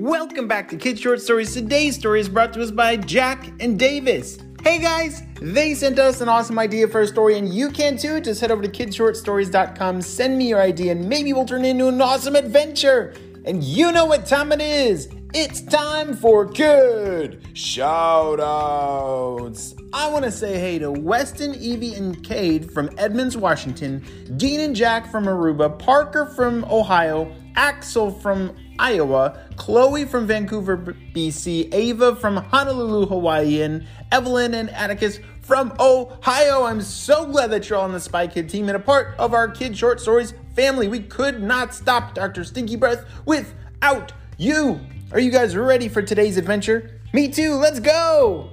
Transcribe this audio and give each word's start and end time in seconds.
Welcome 0.00 0.48
back 0.48 0.70
to 0.70 0.78
Kids 0.78 0.98
Short 0.98 1.20
Stories. 1.20 1.52
Today's 1.52 1.98
story 1.98 2.20
is 2.20 2.28
brought 2.30 2.54
to 2.54 2.62
us 2.62 2.70
by 2.70 2.96
Jack 2.96 3.52
and 3.60 3.78
Davis. 3.78 4.38
Hey 4.62 4.78
guys, 4.78 5.22
they 5.42 5.74
sent 5.74 5.98
us 5.98 6.22
an 6.22 6.28
awesome 6.30 6.58
idea 6.58 6.88
for 6.88 7.02
a 7.02 7.06
story, 7.06 7.36
and 7.36 7.52
you 7.52 7.68
can 7.68 7.98
too. 7.98 8.18
Just 8.18 8.40
head 8.40 8.50
over 8.50 8.62
to 8.62 8.68
kidshortstories.com, 8.68 10.00
send 10.00 10.38
me 10.38 10.48
your 10.48 10.62
idea, 10.62 10.92
and 10.92 11.06
maybe 11.06 11.34
we'll 11.34 11.44
turn 11.44 11.66
it 11.66 11.68
into 11.68 11.88
an 11.88 12.00
awesome 12.00 12.34
adventure. 12.34 13.12
And 13.44 13.62
you 13.62 13.92
know 13.92 14.06
what 14.06 14.24
time 14.24 14.52
it 14.52 14.62
is. 14.62 15.10
It's 15.34 15.60
time 15.60 16.16
for 16.16 16.46
Kid 16.48 17.42
Shoutouts. 17.52 18.48
I 19.92 20.08
want 20.08 20.24
to 20.24 20.32
say 20.32 20.58
hey 20.58 20.78
to 20.78 20.90
Weston, 20.90 21.54
Evie, 21.56 21.92
and 21.92 22.24
Cade 22.24 22.72
from 22.72 22.88
Edmonds, 22.96 23.36
Washington, 23.36 24.02
Dean 24.38 24.60
and 24.60 24.74
Jack 24.74 25.10
from 25.10 25.26
Aruba, 25.26 25.78
Parker 25.78 26.24
from 26.24 26.64
Ohio, 26.64 27.30
Axel 27.54 28.10
from 28.10 28.56
Iowa, 28.80 29.38
Chloe 29.56 30.06
from 30.06 30.26
Vancouver, 30.26 30.78
BC, 30.78 31.72
Ava 31.74 32.16
from 32.16 32.38
Honolulu, 32.38 33.06
Hawaii, 33.06 33.60
and 33.60 33.86
Evelyn 34.10 34.54
and 34.54 34.70
Atticus 34.70 35.20
from 35.42 35.74
Ohio. 35.78 36.64
I'm 36.64 36.80
so 36.80 37.26
glad 37.26 37.50
that 37.50 37.68
you're 37.68 37.78
all 37.78 37.84
on 37.84 37.92
the 37.92 38.00
Spy 38.00 38.26
Kid 38.26 38.48
team 38.48 38.68
and 38.68 38.76
a 38.76 38.80
part 38.80 39.14
of 39.18 39.34
our 39.34 39.48
Kid 39.48 39.76
Short 39.76 40.00
Stories 40.00 40.32
family. 40.56 40.88
We 40.88 41.00
could 41.00 41.42
not 41.42 41.74
stop 41.74 42.14
Dr. 42.14 42.42
Stinky 42.42 42.76
Breath 42.76 43.04
without 43.26 44.12
you. 44.38 44.80
Are 45.12 45.20
you 45.20 45.30
guys 45.30 45.54
ready 45.54 45.88
for 45.88 46.00
today's 46.00 46.38
adventure? 46.38 47.00
Me 47.12 47.28
too, 47.28 47.56
let's 47.56 47.80
go! 47.80 48.50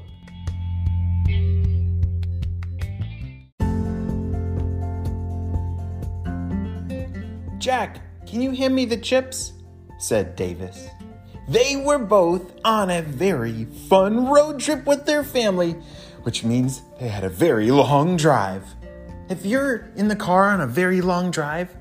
Jack, 7.60 8.02
can 8.28 8.42
you 8.42 8.52
hand 8.52 8.76
me 8.76 8.84
the 8.84 8.98
chips? 8.98 9.54
Said 9.98 10.36
Davis. 10.36 10.88
They 11.48 11.78
were 11.78 12.00
both 12.00 12.54
on 12.66 12.90
a 12.90 13.02
very 13.02 13.66
fun 13.66 14.28
road 14.28 14.60
trip 14.60 14.86
with 14.86 15.06
their 15.06 15.24
family, 15.24 15.74
which 16.24 16.44
means 16.44 16.82
they 17.00 17.08
had 17.08 17.24
a 17.24 17.30
very 17.30 17.72
long 17.72 18.18
drive. 18.18 18.66
If 19.30 19.46
you're 19.46 19.90
in 19.96 20.10
the 20.10 20.16
car 20.16 20.50
on 20.50 20.62
a 20.62 20.68
very 20.68 21.00
long 21.00 21.32
drive, 21.32 21.74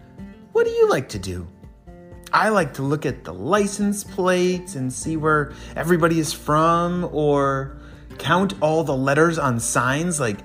what 0.53 0.67
do 0.67 0.71
you 0.71 0.89
like 0.89 1.09
to 1.11 1.19
do? 1.19 1.49
I 2.33 2.49
like 2.51 2.75
to 2.75 2.83
look 2.83 3.07
at 3.07 3.25
the 3.25 3.35
license 3.35 4.05
plates 4.05 4.75
and 4.75 4.93
see 4.93 5.17
where 5.17 5.53
everybody 5.75 6.19
is 6.19 6.33
from, 6.33 7.09
or 7.13 7.79
count 8.19 8.55
all 8.61 8.85
the 8.85 8.97
letters 8.97 9.39
on 9.39 9.59
signs, 9.59 10.21
like 10.21 10.39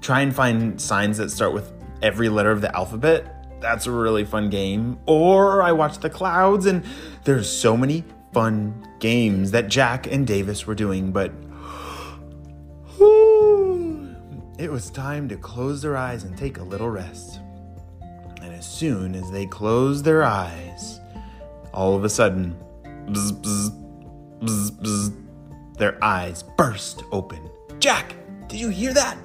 try 0.00 0.20
and 0.20 0.34
find 0.34 0.80
signs 0.80 1.18
that 1.18 1.30
start 1.30 1.52
with 1.52 1.72
every 2.02 2.28
letter 2.28 2.50
of 2.50 2.60
the 2.60 2.74
alphabet 2.74 3.39
that's 3.60 3.86
a 3.86 3.90
really 3.90 4.24
fun 4.24 4.50
game. 4.50 4.98
Or 5.06 5.62
I 5.62 5.72
watch 5.72 5.98
the 5.98 6.10
clouds, 6.10 6.66
and 6.66 6.84
there's 7.24 7.50
so 7.50 7.76
many 7.76 8.04
fun 8.32 8.86
games 9.00 9.50
that 9.50 9.68
Jack 9.68 10.06
and 10.06 10.26
Davis 10.26 10.66
were 10.66 10.74
doing, 10.74 11.12
but 11.12 11.32
it 14.58 14.70
was 14.70 14.90
time 14.90 15.28
to 15.28 15.36
close 15.36 15.82
their 15.82 15.96
eyes 15.96 16.24
and 16.24 16.36
take 16.36 16.58
a 16.58 16.62
little 16.62 16.90
rest. 16.90 17.40
And 18.42 18.54
as 18.54 18.66
soon 18.66 19.14
as 19.14 19.30
they 19.30 19.46
closed 19.46 20.04
their 20.04 20.24
eyes, 20.24 21.00
all 21.72 21.94
of 21.94 22.04
a 22.04 22.08
sudden, 22.08 22.56
bzz, 22.84 23.32
bzz, 24.40 24.70
bzz, 24.80 25.16
their 25.76 26.02
eyes 26.02 26.42
burst 26.56 27.02
open. 27.12 27.50
Jack, 27.78 28.14
did 28.48 28.60
you 28.60 28.68
hear 28.68 28.92
that? 28.92 29.16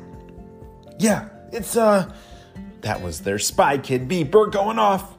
Yeah, 0.97 1.28
it's, 1.51 1.75
uh, 1.75 2.12
that 2.85 3.01
was 3.01 3.22
their 3.22 3.40
spy 3.40 3.79
kid 3.79 4.07
beeper 4.07 4.51
going 4.51 4.78
off. 4.78 5.18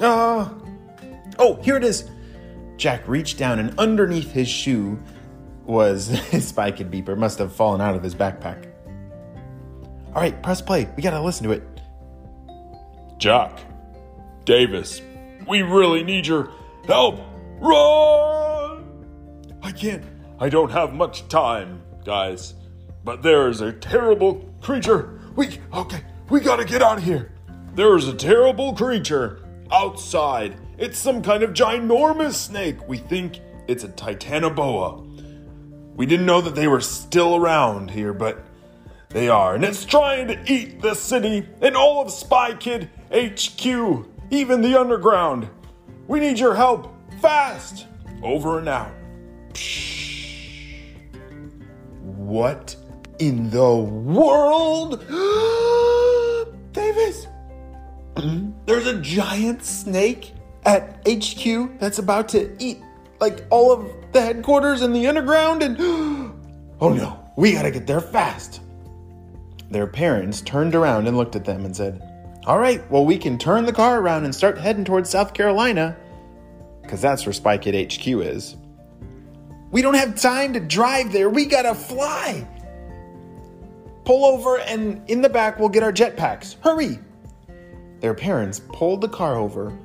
Uh, 0.00 0.48
oh, 1.38 1.54
here 1.62 1.76
it 1.76 1.84
is. 1.84 2.10
Jack 2.76 3.06
reached 3.06 3.38
down 3.38 3.60
and 3.60 3.78
underneath 3.78 4.32
his 4.32 4.48
shoe 4.48 4.98
was 5.64 6.08
his 6.30 6.48
spy 6.48 6.72
kid 6.72 6.90
beeper. 6.90 7.16
Must 7.16 7.38
have 7.38 7.54
fallen 7.54 7.80
out 7.80 7.94
of 7.94 8.02
his 8.02 8.12
backpack. 8.12 8.66
All 10.08 10.20
right, 10.20 10.42
press 10.42 10.60
play. 10.60 10.88
We 10.96 11.02
gotta 11.02 11.22
listen 11.22 11.46
to 11.46 11.52
it. 11.52 11.62
Jack, 13.18 13.60
Davis, 14.44 15.00
we 15.46 15.62
really 15.62 16.02
need 16.02 16.26
your 16.26 16.50
help. 16.88 17.20
Run! 17.60 18.84
I 19.62 19.70
can't. 19.70 20.02
I 20.40 20.48
don't 20.48 20.72
have 20.72 20.92
much 20.92 21.28
time, 21.28 21.82
guys. 22.04 22.54
But 23.04 23.22
there 23.22 23.48
is 23.48 23.60
a 23.60 23.72
terrible 23.72 24.52
creature. 24.60 25.20
We 25.36 25.60
okay. 25.72 26.02
We 26.28 26.40
gotta 26.40 26.64
get 26.64 26.82
out 26.82 26.98
of 26.98 27.04
here. 27.04 27.30
There's 27.74 28.08
a 28.08 28.14
terrible 28.14 28.74
creature 28.74 29.44
outside. 29.70 30.56
It's 30.76 30.98
some 30.98 31.22
kind 31.22 31.44
of 31.44 31.50
ginormous 31.52 32.32
snake. 32.32 32.88
We 32.88 32.98
think 32.98 33.38
it's 33.68 33.84
a 33.84 33.88
titanoboa. 33.88 35.04
We 35.94 36.04
didn't 36.04 36.26
know 36.26 36.40
that 36.40 36.56
they 36.56 36.66
were 36.66 36.80
still 36.80 37.36
around 37.36 37.92
here, 37.92 38.12
but 38.12 38.44
they 39.10 39.28
are. 39.28 39.54
And 39.54 39.64
it's 39.64 39.84
trying 39.84 40.26
to 40.26 40.52
eat 40.52 40.82
the 40.82 40.94
city 40.94 41.48
and 41.60 41.76
all 41.76 42.02
of 42.02 42.10
Spy 42.10 42.54
Kid 42.54 42.90
HQ, 43.12 43.64
even 44.30 44.62
the 44.62 44.78
underground. 44.78 45.48
We 46.08 46.18
need 46.18 46.40
your 46.40 46.56
help. 46.56 46.92
Fast. 47.22 47.86
Over 48.24 48.58
and 48.58 48.68
out. 48.68 48.92
Psh. 49.52 50.96
What 52.02 52.74
in 53.20 53.48
the 53.50 53.76
world? 53.76 55.04
Davis, 56.76 57.26
there's 58.66 58.86
a 58.86 59.00
giant 59.00 59.64
snake 59.64 60.34
at 60.66 61.00
HQ 61.08 61.78
that's 61.78 61.98
about 61.98 62.28
to 62.28 62.54
eat 62.62 62.82
like 63.18 63.46
all 63.48 63.72
of 63.72 63.90
the 64.12 64.20
headquarters 64.20 64.82
and 64.82 64.94
the 64.94 65.06
underground 65.06 65.62
and 65.62 65.78
oh 66.80 66.92
no, 66.92 67.18
we 67.38 67.54
gotta 67.54 67.70
get 67.70 67.86
there 67.86 68.02
fast. 68.02 68.60
Their 69.70 69.86
parents 69.86 70.42
turned 70.42 70.74
around 70.74 71.08
and 71.08 71.16
looked 71.16 71.34
at 71.34 71.46
them 71.46 71.64
and 71.64 71.74
said, 71.74 72.02
All 72.46 72.58
right, 72.58 72.88
well, 72.90 73.06
we 73.06 73.16
can 73.16 73.38
turn 73.38 73.64
the 73.64 73.72
car 73.72 73.98
around 73.98 74.26
and 74.26 74.34
start 74.34 74.58
heading 74.58 74.84
towards 74.84 75.08
South 75.08 75.32
Carolina, 75.32 75.96
because 76.82 77.00
that's 77.00 77.24
where 77.24 77.32
Spy 77.32 77.56
Kid 77.56 77.90
HQ 77.90 78.06
is. 78.06 78.54
We 79.70 79.80
don't 79.80 79.94
have 79.94 80.14
time 80.20 80.52
to 80.52 80.60
drive 80.60 81.10
there, 81.10 81.30
we 81.30 81.46
gotta 81.46 81.74
fly 81.74 82.46
pull 84.06 84.24
over 84.24 84.58
and 84.60 85.02
in 85.10 85.20
the 85.20 85.28
back 85.28 85.58
we'll 85.58 85.68
get 85.68 85.82
our 85.82 85.92
jetpacks. 85.92 86.56
Hurry! 86.62 86.98
Their 88.00 88.14
parents 88.14 88.60
pulled 88.72 89.02
the 89.02 89.08
car 89.08 89.36
over, 89.36 89.76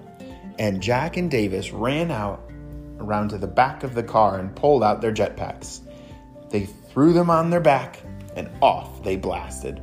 and 0.60 0.82
Jack 0.82 1.18
and 1.18 1.30
Davis 1.30 1.72
ran 1.72 2.12
out 2.12 2.50
around 3.00 3.30
to 3.30 3.38
the 3.38 3.48
back 3.48 3.84
of 3.84 3.96
the 3.96 4.04
car 4.04 4.40
and 4.40 4.56
pulled 4.56 4.84
out 4.84 5.02
their 5.02 5.12
jetpacks. 5.12 5.82
They 6.50 6.66
threw 6.66 7.14
them 7.14 7.30
on 7.30 7.50
their 7.50 7.62
back, 7.62 8.00
and 8.36 8.50
off 8.62 9.04
they 9.04 9.16
blasted. 9.16 9.82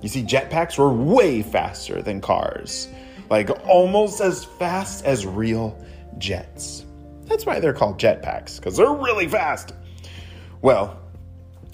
You 0.00 0.08
see, 0.08 0.22
jetpacks 0.22 0.78
were 0.78 0.92
way 0.92 1.42
faster 1.42 2.00
than 2.00 2.20
cars, 2.20 2.88
like 3.28 3.50
almost 3.66 4.20
as 4.20 4.44
fast 4.44 5.04
as 5.04 5.26
real 5.26 5.76
jets. 6.18 6.86
That's 7.26 7.44
why 7.44 7.60
they're 7.60 7.74
called 7.74 8.00
jetpacks, 8.00 8.56
because 8.56 8.76
they're 8.76 8.92
really 8.92 9.28
fast. 9.28 9.74
Well, 10.62 10.98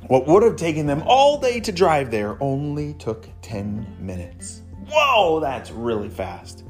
what 0.09 0.27
would 0.27 0.43
have 0.43 0.57
taken 0.57 0.87
them 0.87 1.03
all 1.07 1.41
day 1.41 1.61
to 1.61 1.73
drive 1.73 2.11
there 2.11 2.37
only 2.41 2.95
took 2.95 3.29
10 3.43 3.97
minutes. 3.99 4.63
Whoa, 4.91 5.41
that's 5.41 5.71
really 5.71 6.09
fast. 6.09 6.65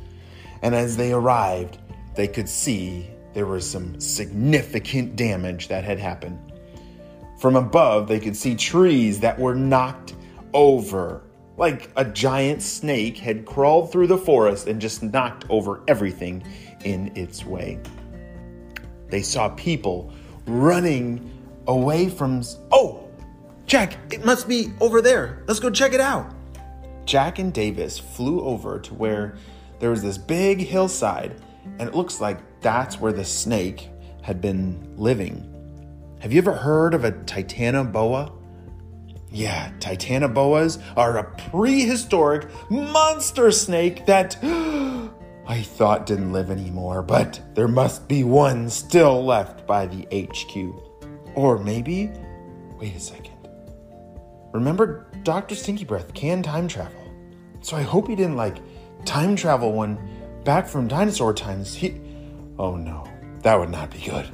And 0.63 0.75
as 0.75 0.97
they 0.97 1.13
arrived, 1.13 1.79
they 2.15 2.29
could 2.29 2.49
see 2.49 3.11
there 3.35 3.47
was 3.47 3.69
some 3.69 4.01
significant 4.01 5.17
damage 5.17 5.69
that 5.69 5.85
had 5.85 5.99
happened. 5.99 6.39
From 7.39 7.57
above, 7.57 8.09
they 8.09 8.19
could 8.19 8.37
see 8.37 8.55
trees 8.55 9.21
that 9.21 9.39
were 9.39 9.55
knocked 9.55 10.15
over, 10.55 11.23
like 11.59 11.91
a 11.97 12.05
giant 12.05 12.63
snake 12.63 13.19
had 13.19 13.45
crawled 13.45 13.93
through 13.93 14.07
the 14.07 14.17
forest 14.17 14.67
and 14.67 14.81
just 14.81 15.03
knocked 15.03 15.45
over 15.51 15.83
everything 15.87 16.43
in 16.85 17.15
its 17.15 17.45
way. 17.45 17.79
They 19.09 19.21
saw 19.21 19.51
people 19.51 20.13
running 20.47 21.31
away 21.67 22.09
from. 22.09 22.43
Oh! 22.73 23.06
Jack, 23.67 23.97
it 24.13 24.25
must 24.25 24.49
be 24.49 24.73
over 24.81 25.03
there. 25.03 25.43
Let's 25.49 25.59
go 25.59 25.71
check 25.71 25.93
it 25.93 26.01
out. 26.01 26.33
Jack 27.05 27.41
and 27.41 27.53
Davis 27.53 27.99
flew 27.99 28.41
over 28.41 28.79
to 28.79 28.95
where 28.95 29.37
there 29.81 29.91
was 29.91 30.03
this 30.03 30.19
big 30.19 30.61
hillside, 30.61 31.41
and 31.79 31.89
it 31.89 31.95
looks 31.95 32.21
like 32.21 32.39
that's 32.61 33.01
where 33.01 33.13
the 33.13 33.25
snake 33.25 33.91
had 34.23 34.41
been 34.41 34.95
living. 34.97 35.53
Have 36.21 36.33
you 36.33 36.39
ever 36.39 36.53
heard 36.53 36.95
of 36.95 37.05
a 37.05 37.13
titanoboa? 37.13 38.33
Yeah, 39.31 39.73
titanoboas 39.81 40.81
are 40.97 41.19
a 41.19 41.25
prehistoric 41.51 42.49
monster 42.71 43.51
snake 43.51 44.07
that 44.07 44.37
I 45.49 45.63
thought 45.63 46.07
didn't 46.07 46.33
live 46.33 46.51
anymore, 46.51 47.03
but 47.03 47.41
there 47.55 47.69
must 47.69 48.09
be 48.09 48.25
one 48.25 48.71
still 48.71 49.25
left 49.25 49.67
by 49.67 49.87
the 49.87 50.07
HQ. 50.13 51.37
Or 51.37 51.59
maybe, 51.59 52.13
wait 52.79 52.97
a 52.97 53.01
second. 53.01 53.36
Remember, 54.53 55.07
Dr. 55.23 55.55
Stinky 55.55 55.85
Breath 55.85 56.15
can 56.15 56.43
time 56.43 56.69
travel. 56.69 57.03
So 57.61 57.77
I 57.77 57.83
hope 57.83 58.09
he 58.09 58.17
didn't 58.17 58.37
like 58.37 58.57
time 59.05 59.37
travel 59.37 59.73
one 59.73 59.99
back 60.45 60.67
from 60.67 60.89
dinosaur 60.89 61.35
times. 61.35 61.75
He. 61.75 62.01
Oh 62.59 62.77
no, 62.77 63.07
that 63.43 63.59
would 63.59 63.71
not 63.71 63.91
be 63.91 63.99
good. 63.99 64.29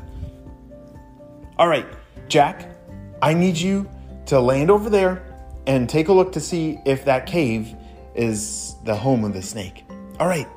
All 1.58 1.68
right, 1.68 1.86
Jack, 2.28 2.76
I 3.20 3.34
need 3.34 3.56
you 3.56 3.88
to 4.26 4.40
land 4.40 4.70
over 4.70 4.90
there 4.90 5.24
and 5.66 5.88
take 5.88 6.08
a 6.08 6.12
look 6.12 6.32
to 6.32 6.40
see 6.40 6.78
if 6.84 7.04
that 7.04 7.26
cave 7.26 7.74
is 8.14 8.74
the 8.84 8.94
home 8.94 9.24
of 9.24 9.32
the 9.32 9.42
snake. 9.42 9.84
All 10.18 10.26
right. 10.26 10.48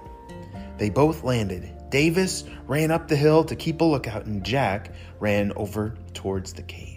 They 0.78 0.90
both 0.90 1.24
landed. 1.24 1.72
Davis 1.90 2.44
ran 2.68 2.92
up 2.92 3.08
the 3.08 3.16
hill 3.16 3.44
to 3.46 3.56
keep 3.56 3.82
a 3.82 3.84
lookout, 3.84 4.26
and 4.26 4.44
Jack 4.44 4.92
ran 5.20 5.54
over 5.56 5.96
towards 6.14 6.54
the 6.54 6.64
cave. 6.64 6.95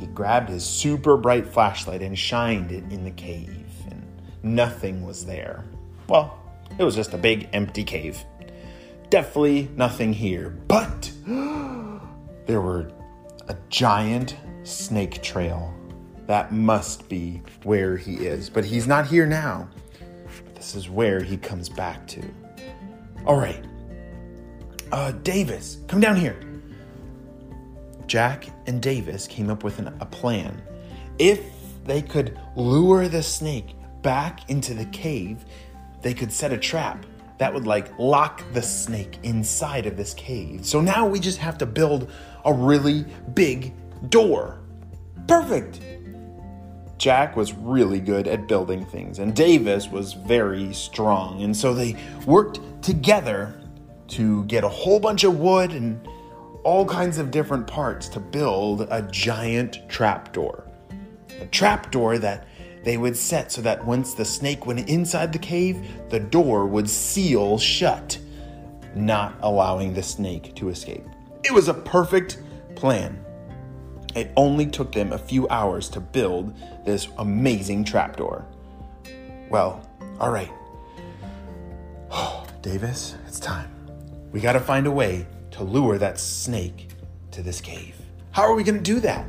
He 0.00 0.06
grabbed 0.06 0.48
his 0.48 0.64
super 0.64 1.18
bright 1.18 1.46
flashlight 1.46 2.00
and 2.00 2.18
shined 2.18 2.72
it 2.72 2.84
in 2.90 3.04
the 3.04 3.10
cave, 3.10 3.66
and 3.90 4.02
nothing 4.42 5.04
was 5.04 5.26
there. 5.26 5.62
Well, 6.08 6.42
it 6.78 6.84
was 6.84 6.94
just 6.94 7.12
a 7.12 7.18
big 7.18 7.50
empty 7.52 7.84
cave. 7.84 8.24
Definitely 9.10 9.68
nothing 9.76 10.14
here, 10.14 10.48
but 10.68 11.12
there 12.46 12.62
were 12.62 12.90
a 13.48 13.56
giant 13.68 14.36
snake 14.62 15.22
trail. 15.22 15.74
That 16.26 16.50
must 16.50 17.06
be 17.10 17.42
where 17.64 17.98
he 17.98 18.14
is, 18.26 18.48
but 18.48 18.64
he's 18.64 18.86
not 18.86 19.06
here 19.06 19.26
now. 19.26 19.68
This 20.54 20.74
is 20.74 20.88
where 20.88 21.22
he 21.22 21.36
comes 21.36 21.68
back 21.68 22.06
to. 22.06 22.22
All 23.26 23.36
right. 23.36 23.62
Uh, 24.92 25.12
Davis, 25.12 25.76
come 25.88 26.00
down 26.00 26.16
here. 26.16 26.40
Jack 28.10 28.48
and 28.66 28.82
Davis 28.82 29.28
came 29.28 29.50
up 29.50 29.62
with 29.62 29.78
an, 29.78 29.86
a 30.00 30.04
plan. 30.04 30.60
If 31.20 31.44
they 31.84 32.02
could 32.02 32.36
lure 32.56 33.06
the 33.06 33.22
snake 33.22 33.76
back 34.02 34.50
into 34.50 34.74
the 34.74 34.86
cave, 34.86 35.44
they 36.02 36.12
could 36.12 36.32
set 36.32 36.52
a 36.52 36.58
trap 36.58 37.06
that 37.38 37.54
would 37.54 37.68
like 37.68 37.96
lock 38.00 38.42
the 38.52 38.62
snake 38.62 39.20
inside 39.22 39.86
of 39.86 39.96
this 39.96 40.12
cave. 40.14 40.66
So 40.66 40.80
now 40.80 41.06
we 41.06 41.20
just 41.20 41.38
have 41.38 41.56
to 41.58 41.66
build 41.66 42.10
a 42.44 42.52
really 42.52 43.06
big 43.34 43.74
door. 44.10 44.58
Perfect. 45.28 45.80
Jack 46.98 47.36
was 47.36 47.52
really 47.52 48.00
good 48.00 48.26
at 48.26 48.48
building 48.48 48.84
things, 48.86 49.20
and 49.20 49.36
Davis 49.36 49.86
was 49.86 50.14
very 50.14 50.74
strong. 50.74 51.44
And 51.44 51.56
so 51.56 51.72
they 51.72 51.94
worked 52.26 52.58
together 52.82 53.54
to 54.08 54.44
get 54.46 54.64
a 54.64 54.68
whole 54.68 54.98
bunch 54.98 55.22
of 55.22 55.38
wood 55.38 55.70
and 55.70 56.04
all 56.62 56.84
kinds 56.84 57.18
of 57.18 57.30
different 57.30 57.66
parts 57.66 58.08
to 58.10 58.20
build 58.20 58.86
a 58.90 59.02
giant 59.10 59.88
trapdoor. 59.88 60.64
A 61.40 61.46
trapdoor 61.46 62.18
that 62.18 62.46
they 62.84 62.96
would 62.96 63.16
set 63.16 63.52
so 63.52 63.62
that 63.62 63.84
once 63.84 64.14
the 64.14 64.24
snake 64.24 64.66
went 64.66 64.88
inside 64.88 65.32
the 65.32 65.38
cave, 65.38 65.86
the 66.08 66.20
door 66.20 66.66
would 66.66 66.88
seal 66.88 67.58
shut, 67.58 68.18
not 68.94 69.36
allowing 69.42 69.94
the 69.94 70.02
snake 70.02 70.54
to 70.56 70.68
escape. 70.68 71.04
It 71.44 71.52
was 71.52 71.68
a 71.68 71.74
perfect 71.74 72.38
plan. 72.74 73.24
It 74.14 74.32
only 74.36 74.66
took 74.66 74.92
them 74.92 75.12
a 75.12 75.18
few 75.18 75.48
hours 75.48 75.88
to 75.90 76.00
build 76.00 76.54
this 76.84 77.08
amazing 77.18 77.84
trapdoor. 77.84 78.44
Well, 79.50 79.88
all 80.18 80.30
right. 80.30 80.50
Davis, 82.62 83.16
it's 83.26 83.40
time. 83.40 83.70
We 84.32 84.40
gotta 84.40 84.60
find 84.60 84.86
a 84.86 84.90
way 84.90 85.26
to 85.60 85.64
lure 85.64 85.98
that 85.98 86.18
snake 86.18 86.88
to 87.30 87.42
this 87.42 87.60
cave. 87.60 87.94
How 88.30 88.44
are 88.44 88.54
we 88.54 88.62
gonna 88.62 88.80
do 88.80 88.98
that? 89.00 89.26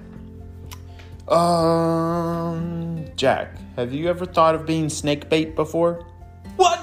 Um, 1.28 3.06
Jack, 3.18 3.58
have 3.76 3.94
you 3.94 4.08
ever 4.08 4.26
thought 4.26 4.56
of 4.56 4.66
being 4.66 4.88
snake 4.88 5.30
bait 5.30 5.58
before? 5.58 6.08
What? 6.56 6.80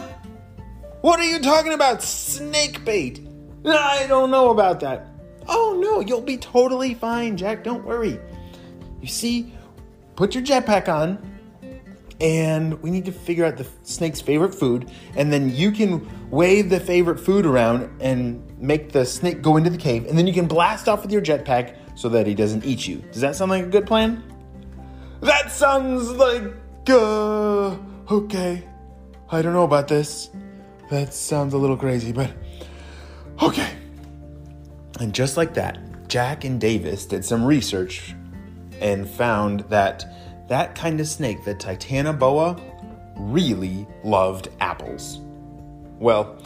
What 1.01 1.19
are 1.19 1.25
you 1.25 1.41
talking 1.41 1.73
about? 1.73 2.03
Snake 2.03 2.85
bait? 2.85 3.27
I 3.65 4.05
don't 4.07 4.31
know 4.31 4.51
about 4.51 4.81
that. 4.81 5.07
Oh 5.49 5.79
no, 5.81 6.01
you'll 6.01 6.21
be 6.21 6.37
totally 6.37 6.93
fine, 6.93 7.39
Jack. 7.39 7.65
Don't 7.65 7.87
worry. 7.87 8.21
You 9.01 9.09
see, 9.09 9.55
put 10.15 10.35
your 10.35 10.45
jetpack 10.45 10.93
on, 10.93 11.17
and 12.21 12.81
we 12.83 12.91
need 12.91 13.05
to 13.05 13.13
figure 13.13 13.45
out 13.45 13.57
the 13.57 13.67
snake's 13.83 14.21
favorite 14.21 14.55
food, 14.55 14.91
and 15.17 15.33
then 15.33 15.55
you 15.55 15.71
can 15.71 16.09
wave 16.31 16.71
the 16.71 16.81
favorite 16.81 17.21
food 17.21 17.47
around 17.47 17.91
and 18.01 18.43
make 18.59 18.93
the 18.93 19.05
snake 19.05 19.43
go 19.43 19.57
into 19.57 19.71
the 19.71 19.79
cave, 19.79 20.07
and 20.07 20.19
then 20.19 20.27
you 20.27 20.33
can 20.33 20.47
blast 20.47 20.89
off 20.89 21.03
with 21.03 21.13
your 21.13 21.23
jetpack 21.23 21.77
so 21.95 22.09
that 22.09 22.27
he 22.27 22.35
doesn't 22.35 22.65
eat 22.65 22.87
you. 22.87 22.99
Does 23.13 23.21
that 23.21 23.37
sound 23.37 23.51
like 23.51 23.65
a 23.65 23.69
good 23.69 23.87
plan? 23.87 24.23
That 25.21 25.51
sounds 25.51 26.11
like, 26.11 26.45
uh, 26.89 27.77
okay. 28.11 28.65
I 29.31 29.43
don't 29.43 29.53
know 29.53 29.65
about 29.65 29.89
this. 29.89 30.31
That 30.91 31.13
sounds 31.13 31.55
a 31.55 31.59
little 31.59 31.77
crazy, 31.77 32.13
but 32.13 32.33
okay. 33.43 33.71
And 35.01 35.13
just 35.13 35.37
like 35.37 35.55
that, 35.55 36.09
Jack 36.09 36.45
and 36.45 36.61
Davis 36.61 37.05
did 37.05 37.25
some 37.25 37.45
research 37.45 38.15
and 38.81 39.09
found 39.09 39.61
that 39.69 40.07
that 40.49 40.75
kind 40.75 41.01
of 41.01 41.07
snake, 41.07 41.45
the 41.45 41.55
Titanoboa, 41.55 42.61
really 43.17 43.87
loved 44.03 44.49
apples. 44.61 45.21
Well, 45.99 46.43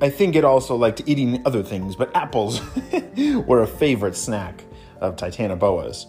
I 0.00 0.10
think 0.10 0.36
it 0.36 0.44
also 0.44 0.76
liked 0.76 1.02
eating 1.06 1.42
other 1.46 1.62
things, 1.62 1.96
but 1.96 2.14
apples 2.14 2.60
were 3.46 3.62
a 3.62 3.66
favorite 3.66 4.16
snack 4.16 4.64
of 5.00 5.16
Titanoboas. 5.16 6.06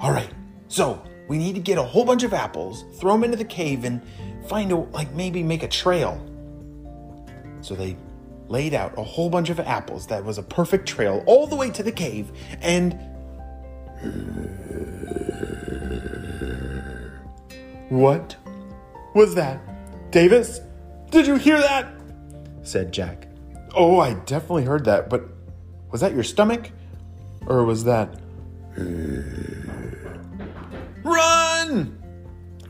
All 0.00 0.10
right, 0.10 0.30
so 0.68 1.02
we 1.28 1.38
need 1.38 1.54
to 1.54 1.60
get 1.60 1.78
a 1.78 1.82
whole 1.82 2.04
bunch 2.04 2.24
of 2.24 2.32
apples, 2.32 2.84
throw 2.98 3.12
them 3.12 3.24
into 3.24 3.36
the 3.36 3.44
cave, 3.44 3.84
and 3.84 4.02
find 4.48 4.72
a, 4.72 4.76
like, 4.76 5.12
maybe 5.12 5.42
make 5.42 5.62
a 5.62 5.68
trail. 5.68 6.20
So 7.60 7.74
they 7.74 7.96
laid 8.48 8.74
out 8.74 8.98
a 8.98 9.02
whole 9.02 9.30
bunch 9.30 9.50
of 9.50 9.60
apples 9.60 10.06
that 10.08 10.24
was 10.24 10.36
a 10.38 10.42
perfect 10.42 10.86
trail 10.86 11.22
all 11.26 11.46
the 11.46 11.56
way 11.56 11.70
to 11.70 11.82
the 11.82 11.92
cave 11.92 12.32
and 12.60 12.98
what 17.92 18.36
was 19.14 19.34
that 19.34 19.60
davis 20.10 20.60
did 21.10 21.26
you 21.26 21.36
hear 21.36 21.60
that 21.60 21.92
said 22.62 22.92
jack 22.92 23.28
oh 23.74 23.98
i 23.98 24.14
definitely 24.24 24.64
heard 24.64 24.84
that 24.84 25.10
but 25.10 25.24
was 25.90 26.00
that 26.00 26.12
your 26.14 26.24
stomach 26.24 26.70
or 27.46 27.64
was 27.64 27.84
that 27.84 28.08
uh, 28.78 28.82
run 31.04 31.98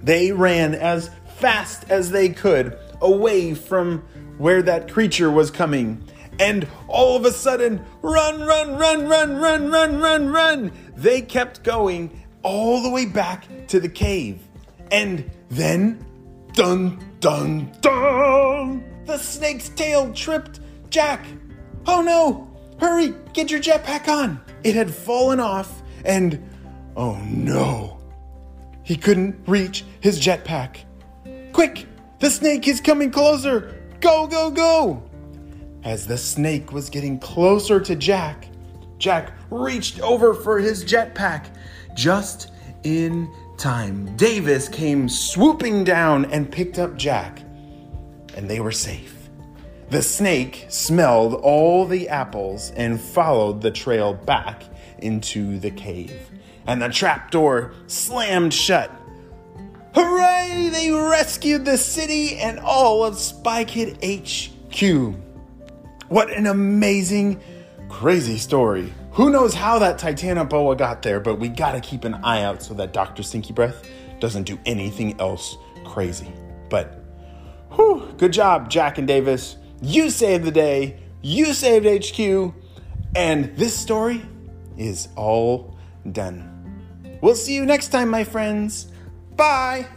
they 0.02 0.33
ran 0.33 0.75
as 0.75 1.11
fast 1.37 1.91
as 1.91 2.11
they 2.11 2.29
could 2.29 2.79
away 3.00 3.55
from 3.55 3.99
where 4.38 4.62
that 4.62 4.91
creature 4.91 5.31
was 5.31 5.50
coming. 5.50 6.02
And 6.41 6.67
all 6.88 7.17
of 7.17 7.25
a 7.25 7.33
sudden, 7.33 7.85
run, 8.00 8.41
run, 8.41 8.76
run, 8.76 9.07
run, 9.07 9.37
run, 9.37 9.71
run, 9.71 10.00
run, 10.00 10.29
run. 10.29 10.73
They 10.97 11.21
kept 11.21 11.62
going 11.62 12.23
all 12.43 12.83
the 12.83 12.91
way 12.91 13.07
back 13.07 13.47
to 13.69 13.79
the 13.79 13.88
cave. 13.88 14.41
And 14.93 15.29
then, 15.49 16.05
dun, 16.53 17.03
dun, 17.19 17.73
dun, 17.81 18.85
the 19.07 19.17
snake's 19.17 19.71
tail 19.71 20.13
tripped 20.13 20.61
Jack. 20.91 21.25
Oh 21.87 22.03
no! 22.03 22.51
Hurry, 22.79 23.15
get 23.33 23.51
your 23.51 23.61
jetpack 23.61 24.07
on. 24.07 24.39
It 24.63 24.75
had 24.75 24.95
fallen 24.95 25.41
off, 25.41 25.83
and 26.05 26.47
oh 26.95 27.17
no, 27.25 28.03
he 28.83 28.95
couldn't 28.97 29.37
reach 29.49 29.85
his 30.01 30.21
jetpack. 30.21 30.85
Quick, 31.53 31.87
the 32.19 32.29
snake 32.29 32.69
is 32.69 32.81
coming 32.81 33.11
closer. 33.11 33.83
Go, 34.01 34.27
go, 34.27 34.51
go! 34.51 35.03
As 35.85 36.07
the 36.07 36.19
snake 36.19 36.71
was 36.71 36.91
getting 36.91 37.19
closer 37.19 37.81
to 37.81 37.97
Jack, 37.97 38.47
Jack 38.99 39.33
reached 39.51 40.01
over 40.01 40.35
for 40.35 40.59
his 40.59 40.85
jetpack 40.85 41.47
just 41.95 42.51
in 42.85 43.33
time. 43.62 44.14
Davis 44.16 44.69
came 44.69 45.09
swooping 45.09 45.85
down 45.85 46.25
and 46.26 46.50
picked 46.50 46.81
up 46.81 46.97
Jack, 46.97 47.42
and 48.37 48.50
they 48.50 48.59
were 48.59 48.73
safe. 48.73 49.31
The 49.88 50.02
snake 50.02 50.66
smelled 50.69 51.35
all 51.35 51.87
the 51.87 52.09
apples 52.09 52.73
and 52.73 53.00
followed 53.00 53.62
the 53.62 53.71
trail 53.71 54.14
back 54.14 54.64
into 54.99 55.61
the 55.61 55.71
cave, 55.71 56.28
and 56.66 56.83
the 56.83 56.88
trapdoor 56.88 57.73
slammed 57.87 58.52
shut. 58.52 58.90
Hooray! 59.95 60.71
They 60.73 60.90
rescued 60.90 61.64
the 61.64 61.78
city 61.78 62.38
and 62.38 62.59
all 62.59 63.04
of 63.04 63.16
Spy 63.16 63.64
Kid 63.64 63.97
HQ. 64.02 65.14
What 66.09 66.33
an 66.33 66.49
amazing, 66.49 67.40
crazy 67.88 68.38
story. 68.38 68.92
Who 69.14 69.28
knows 69.28 69.52
how 69.52 69.78
that 69.78 69.99
Titanoboa 69.99 70.78
got 70.78 71.02
there, 71.02 71.21
but 71.21 71.38
we 71.38 71.49
gotta 71.49 71.81
keep 71.81 72.04
an 72.04 72.14
eye 72.25 72.42
out 72.45 72.62
so 72.62 72.73
that 72.75 72.95
Dr. 72.95 73.23
Stinky 73.23 73.52
Breath 73.52 73.87
doesn't 74.21 74.45
do 74.45 74.59
anything 74.64 75.21
else 75.21 75.59
crazy. 75.85 76.33
But, 76.71 77.04
whew, 77.73 78.09
good 78.16 78.33
job, 78.33 78.71
Jack 78.71 78.97
and 78.97 79.07
Davis. 79.07 79.57
You 79.83 80.09
saved 80.09 80.45
the 80.45 80.50
day, 80.50 80.99
you 81.21 81.52
saved 81.52 81.85
HQ, 81.85 82.54
and 83.14 83.54
this 83.54 83.76
story 83.76 84.23
is 84.78 85.09
all 85.14 85.76
done. 86.11 86.49
We'll 87.21 87.35
see 87.35 87.54
you 87.54 87.66
next 87.66 87.88
time, 87.88 88.09
my 88.09 88.25
friends. 88.25 88.87
Bye. 89.37 89.88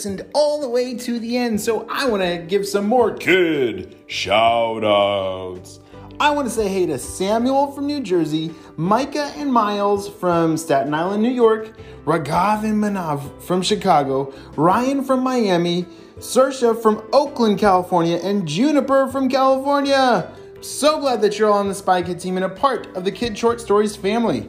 Listened 0.00 0.24
all 0.32 0.58
the 0.58 0.68
way 0.68 0.94
to 0.94 1.18
the 1.18 1.36
end, 1.36 1.60
so 1.60 1.86
I 1.86 2.08
want 2.08 2.22
to 2.22 2.38
give 2.38 2.66
some 2.66 2.86
more 2.86 3.12
Kid 3.14 3.96
shout 4.06 4.82
outs. 4.82 5.78
I 6.18 6.30
want 6.30 6.48
to 6.48 6.54
say 6.54 6.68
hey 6.68 6.86
to 6.86 6.98
Samuel 6.98 7.70
from 7.72 7.86
New 7.86 8.00
Jersey, 8.00 8.54
Micah 8.78 9.30
and 9.36 9.52
Miles 9.52 10.08
from 10.08 10.56
Staten 10.56 10.94
Island, 10.94 11.22
New 11.22 11.28
York, 11.28 11.76
Raghav 12.06 12.64
and 12.64 12.82
Manav 12.82 13.42
from 13.42 13.60
Chicago, 13.60 14.32
Ryan 14.56 15.04
from 15.04 15.22
Miami, 15.22 15.84
Sersha 16.16 16.80
from 16.80 17.06
Oakland, 17.12 17.58
California, 17.58 18.18
and 18.24 18.48
Juniper 18.48 19.06
from 19.08 19.28
California. 19.28 20.32
So 20.62 20.98
glad 20.98 21.20
that 21.20 21.38
you're 21.38 21.50
all 21.50 21.58
on 21.58 21.68
the 21.68 21.74
Spy 21.74 22.00
Kid 22.00 22.18
team 22.18 22.36
and 22.36 22.46
a 22.46 22.48
part 22.48 22.86
of 22.96 23.04
the 23.04 23.12
Kid 23.12 23.36
Short 23.36 23.60
Stories 23.60 23.96
family. 23.96 24.48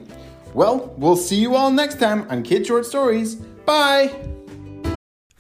Well, 0.54 0.94
we'll 0.96 1.18
see 1.18 1.36
you 1.36 1.56
all 1.56 1.72
next 1.72 2.00
time 2.00 2.26
on 2.30 2.42
Kid 2.42 2.66
Short 2.66 2.86
Stories. 2.86 3.36
Bye! 3.36 4.32